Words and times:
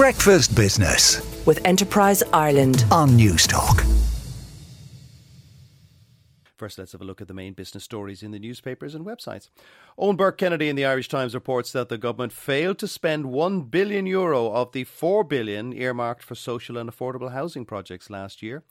Breakfast 0.00 0.56
Business 0.56 1.20
with 1.44 1.60
Enterprise 1.66 2.22
Ireland. 2.32 2.86
on 2.90 3.10
Newstalk. 3.10 3.84
First, 6.56 6.78
let's 6.78 6.92
have 6.92 7.02
a 7.02 7.04
look 7.04 7.20
at 7.20 7.28
the 7.28 7.34
main 7.34 7.52
business 7.52 7.84
stories 7.84 8.22
in 8.22 8.30
the 8.30 8.38
newspapers 8.38 8.94
and 8.94 9.04
websites. 9.04 9.50
Eoin 9.98 10.16
Burke 10.16 10.38
Kennedy 10.38 10.70
in 10.70 10.76
the 10.76 10.86
Irish 10.86 11.10
Times 11.10 11.34
reports 11.34 11.70
that 11.72 11.90
the 11.90 11.98
government 11.98 12.32
failed 12.32 12.78
to 12.78 12.88
spend 12.88 13.26
1 13.26 13.64
billion 13.64 14.06
euro 14.06 14.50
of 14.50 14.72
the 14.72 14.84
4 14.84 15.22
billion 15.22 15.74
earmarked 15.74 16.22
for 16.22 16.34
social 16.34 16.78
and 16.78 16.90
affordable 16.90 17.32
housing 17.32 17.66
projects 17.66 18.08
last 18.08 18.42
year. 18.42 18.62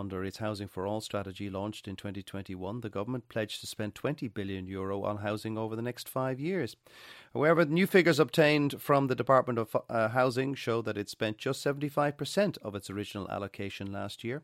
Under 0.00 0.24
its 0.24 0.38
Housing 0.38 0.66
for 0.66 0.86
All 0.86 1.02
strategy 1.02 1.50
launched 1.50 1.86
in 1.86 1.94
2021, 1.94 2.80
the 2.80 2.88
government 2.88 3.28
pledged 3.28 3.60
to 3.60 3.66
spend 3.66 3.94
20 3.94 4.28
billion 4.28 4.66
euro 4.66 5.04
on 5.04 5.18
housing 5.18 5.58
over 5.58 5.76
the 5.76 5.82
next 5.82 6.08
5 6.08 6.40
years. 6.40 6.74
However, 7.34 7.66
new 7.66 7.86
figures 7.86 8.18
obtained 8.18 8.80
from 8.80 9.08
the 9.08 9.14
Department 9.14 9.58
of 9.58 9.76
uh, 9.90 10.08
Housing 10.08 10.54
show 10.54 10.80
that 10.80 10.96
it 10.96 11.10
spent 11.10 11.36
just 11.36 11.62
75% 11.62 12.56
of 12.62 12.74
its 12.74 12.88
original 12.88 13.30
allocation 13.30 13.92
last 13.92 14.24
year. 14.24 14.42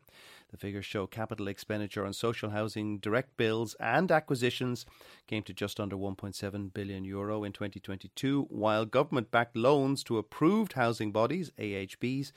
The 0.51 0.57
figures 0.57 0.85
show 0.85 1.07
capital 1.07 1.47
expenditure 1.47 2.05
on 2.05 2.13
social 2.13 2.51
housing, 2.51 2.99
direct 2.99 3.35
builds, 3.35 3.75
and 3.79 4.11
acquisitions 4.11 4.85
came 5.25 5.41
to 5.41 5.55
just 5.55 5.79
under 5.79 5.95
1.7 5.95 6.71
billion 6.71 7.03
euro 7.03 7.43
in 7.43 7.51
2022, 7.51 8.43
while 8.49 8.85
government 8.85 9.31
backed 9.31 9.57
loans 9.57 10.03
to 10.03 10.19
approved 10.19 10.73
housing 10.73 11.11
bodies, 11.11 11.51
AHBs, 11.57 12.31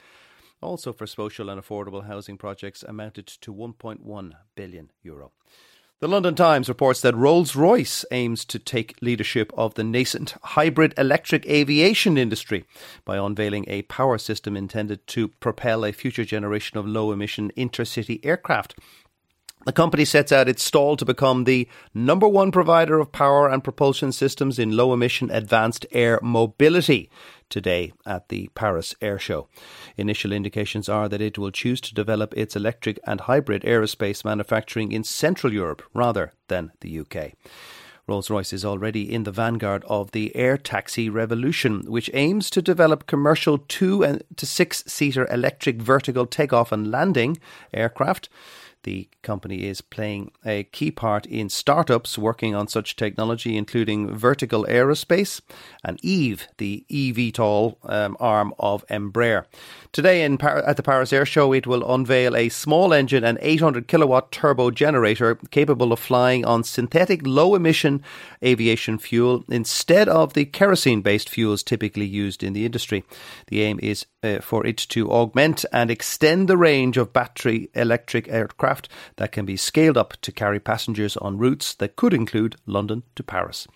also 0.60 0.92
for 0.92 1.06
social 1.06 1.48
and 1.48 1.60
affordable 1.60 2.06
housing 2.06 2.36
projects 2.36 2.82
amounted 2.82 3.26
to 3.26 3.52
1.1 3.52 4.32
billion 4.54 4.90
euro. 5.02 5.32
The 6.00 6.08
London 6.08 6.34
Times 6.34 6.70
reports 6.70 7.02
that 7.02 7.14
Rolls 7.14 7.54
Royce 7.54 8.06
aims 8.10 8.46
to 8.46 8.58
take 8.58 8.96
leadership 9.02 9.52
of 9.54 9.74
the 9.74 9.84
nascent 9.84 10.34
hybrid 10.42 10.94
electric 10.96 11.46
aviation 11.46 12.16
industry 12.16 12.64
by 13.04 13.18
unveiling 13.18 13.66
a 13.68 13.82
power 13.82 14.16
system 14.16 14.56
intended 14.56 15.06
to 15.08 15.28
propel 15.28 15.84
a 15.84 15.92
future 15.92 16.24
generation 16.24 16.78
of 16.78 16.86
low 16.86 17.12
emission 17.12 17.52
intercity 17.54 18.24
aircraft. 18.24 18.76
The 19.66 19.72
company 19.74 20.06
sets 20.06 20.32
out 20.32 20.48
its 20.48 20.62
stall 20.62 20.96
to 20.96 21.04
become 21.04 21.44
the 21.44 21.68
number 21.92 22.26
one 22.26 22.50
provider 22.50 22.98
of 22.98 23.12
power 23.12 23.46
and 23.46 23.62
propulsion 23.62 24.10
systems 24.10 24.58
in 24.58 24.74
low 24.74 24.94
emission 24.94 25.30
advanced 25.30 25.84
air 25.92 26.18
mobility 26.22 27.10
today 27.50 27.92
at 28.06 28.28
the 28.28 28.48
Paris 28.54 28.94
Air 29.02 29.18
Show. 29.18 29.48
Initial 29.96 30.32
indications 30.32 30.88
are 30.88 31.08
that 31.08 31.20
it 31.20 31.36
will 31.36 31.50
choose 31.50 31.80
to 31.82 31.94
develop 31.94 32.32
its 32.36 32.56
electric 32.56 32.98
and 33.06 33.20
hybrid 33.22 33.62
aerospace 33.62 34.24
manufacturing 34.24 34.92
in 34.92 35.04
Central 35.04 35.52
Europe 35.52 35.82
rather 35.92 36.32
than 36.48 36.72
the 36.80 37.00
UK. 37.00 37.32
Rolls 38.10 38.28
Royce 38.28 38.52
is 38.52 38.64
already 38.64 39.12
in 39.12 39.22
the 39.22 39.30
vanguard 39.30 39.84
of 39.86 40.10
the 40.10 40.34
air 40.34 40.56
taxi 40.56 41.08
revolution, 41.08 41.84
which 41.86 42.10
aims 42.12 42.50
to 42.50 42.60
develop 42.60 43.06
commercial 43.06 43.58
two 43.58 44.18
to 44.36 44.46
six 44.46 44.82
seater 44.86 45.28
electric 45.30 45.80
vertical 45.80 46.26
takeoff 46.26 46.72
and 46.72 46.90
landing 46.90 47.38
aircraft. 47.72 48.28
The 48.82 49.10
company 49.22 49.64
is 49.66 49.82
playing 49.82 50.32
a 50.44 50.64
key 50.64 50.90
part 50.90 51.26
in 51.26 51.50
startups 51.50 52.16
working 52.16 52.54
on 52.54 52.66
such 52.66 52.96
technology, 52.96 53.58
including 53.58 54.14
Vertical 54.14 54.64
Aerospace 54.64 55.42
and 55.84 55.98
Eve, 56.02 56.48
the 56.56 56.86
eVTOL 56.90 57.76
um, 57.84 58.16
arm 58.18 58.54
of 58.58 58.86
Embraer. 58.86 59.44
Today 59.92 60.22
in 60.24 60.38
Par- 60.38 60.64
at 60.66 60.78
the 60.78 60.82
Paris 60.82 61.12
Air 61.12 61.26
Show, 61.26 61.52
it 61.52 61.66
will 61.66 61.92
unveil 61.92 62.34
a 62.34 62.48
small 62.48 62.94
engine 62.94 63.22
and 63.22 63.38
800 63.42 63.86
kilowatt 63.86 64.32
turbo 64.32 64.70
generator 64.70 65.34
capable 65.50 65.92
of 65.92 65.98
flying 65.98 66.46
on 66.46 66.64
synthetic 66.64 67.20
low 67.26 67.54
emission 67.54 68.02
aviation 68.42 68.98
fuel 68.98 69.44
instead 69.48 70.08
of 70.08 70.32
the 70.32 70.46
kerosene 70.46 71.02
based 71.02 71.28
fuels 71.28 71.62
typically 71.62 72.06
used 72.06 72.42
in 72.42 72.54
the 72.54 72.64
industry. 72.64 73.04
The 73.48 73.60
aim 73.60 73.78
is 73.82 74.06
uh, 74.22 74.40
for 74.40 74.66
it 74.66 74.76
to 74.76 75.10
augment 75.10 75.64
and 75.72 75.90
extend 75.90 76.48
the 76.48 76.56
range 76.56 76.96
of 76.96 77.12
battery 77.12 77.68
electric 77.74 78.28
aircraft 78.28 78.69
that 79.16 79.32
can 79.32 79.44
be 79.44 79.56
scaled 79.56 79.96
up 79.96 80.14
to 80.22 80.32
carry 80.32 80.60
passengers 80.60 81.16
on 81.16 81.38
routes 81.38 81.74
that 81.74 81.96
could 81.96 82.14
include 82.14 82.56
London 82.66 83.02
to 83.16 83.22
Paris. 83.22 83.66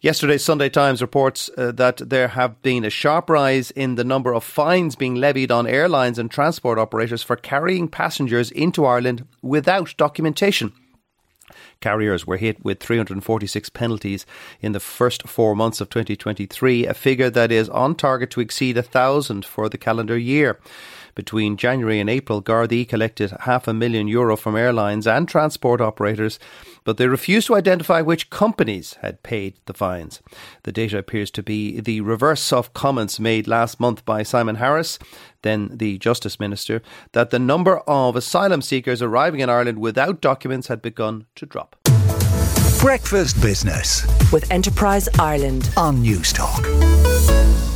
Yesterday's 0.00 0.44
Sunday 0.44 0.68
Times 0.68 1.02
reports 1.02 1.50
uh, 1.56 1.72
that 1.72 1.96
there 2.08 2.28
have 2.28 2.62
been 2.62 2.84
a 2.84 2.90
sharp 2.90 3.28
rise 3.28 3.72
in 3.72 3.96
the 3.96 4.04
number 4.04 4.32
of 4.32 4.44
fines 4.44 4.94
being 4.94 5.16
levied 5.16 5.50
on 5.50 5.66
airlines 5.66 6.18
and 6.18 6.30
transport 6.30 6.78
operators 6.78 7.22
for 7.22 7.34
carrying 7.34 7.88
passengers 7.88 8.52
into 8.52 8.84
Ireland 8.84 9.26
without 9.42 9.94
documentation. 9.96 10.72
Carriers 11.80 12.26
were 12.26 12.36
hit 12.36 12.64
with 12.64 12.80
346 12.80 13.70
penalties 13.70 14.26
in 14.60 14.72
the 14.72 14.80
first 14.80 15.28
four 15.28 15.54
months 15.54 15.80
of 15.80 15.90
2023, 15.90 16.86
a 16.86 16.94
figure 16.94 17.30
that 17.30 17.52
is 17.52 17.68
on 17.68 17.94
target 17.94 18.30
to 18.30 18.40
exceed 18.40 18.76
a 18.76 18.82
thousand 18.82 19.44
for 19.44 19.68
the 19.68 19.78
calendar 19.78 20.18
year. 20.18 20.58
Between 21.14 21.56
January 21.56 21.98
and 21.98 22.08
April, 22.08 22.40
Gardaí 22.40 22.88
collected 22.88 23.32
half 23.40 23.66
a 23.66 23.74
million 23.74 24.06
euro 24.06 24.36
from 24.36 24.56
airlines 24.56 25.04
and 25.04 25.28
transport 25.28 25.80
operators, 25.80 26.38
but 26.88 26.96
they 26.96 27.06
refused 27.06 27.46
to 27.48 27.54
identify 27.54 28.00
which 28.00 28.30
companies 28.30 28.96
had 29.02 29.22
paid 29.22 29.52
the 29.66 29.74
fines. 29.74 30.22
The 30.62 30.72
data 30.72 30.96
appears 30.96 31.30
to 31.32 31.42
be 31.42 31.80
the 31.80 32.00
reverse 32.00 32.50
of 32.50 32.72
comments 32.72 33.20
made 33.20 33.46
last 33.46 33.78
month 33.78 34.06
by 34.06 34.22
Simon 34.22 34.54
Harris, 34.54 34.98
then 35.42 35.68
the 35.70 35.98
Justice 35.98 36.40
Minister, 36.40 36.80
that 37.12 37.28
the 37.28 37.38
number 37.38 37.80
of 37.80 38.16
asylum 38.16 38.62
seekers 38.62 39.02
arriving 39.02 39.40
in 39.40 39.50
Ireland 39.50 39.80
without 39.80 40.22
documents 40.22 40.68
had 40.68 40.80
begun 40.80 41.26
to 41.34 41.44
drop. 41.44 41.76
Breakfast 42.80 43.38
Business 43.42 44.06
with 44.32 44.50
Enterprise 44.50 45.10
Ireland. 45.18 45.68
on 45.76 46.02
Newstalk. 46.02 47.67